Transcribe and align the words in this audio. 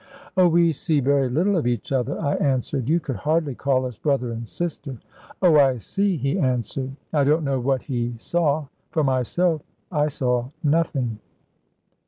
"Oh, 0.35 0.47
we 0.47 0.71
see 0.73 0.99
very 0.99 1.29
little 1.29 1.55
of 1.55 1.67
each 1.67 1.91
other," 1.91 2.19
I 2.19 2.33
answered, 2.37 2.89
"you 2.89 2.99
could 2.99 3.17
hardly 3.17 3.53
call 3.53 3.85
us 3.85 3.99
brother 3.99 4.31
and 4.31 4.47
sister." 4.47 4.97
"Oh, 5.43 5.57
I 5.57 5.77
see," 5.77 6.17
he 6.17 6.39
answered. 6.39 6.95
I 7.13 7.23
don't 7.23 7.43
know 7.43 7.59
what 7.59 7.83
he 7.83 8.15
saw. 8.17 8.65
For 8.89 9.03
myself, 9.03 9.61
I 9.91 10.07
saw 10.07 10.49
nothing. 10.63 11.19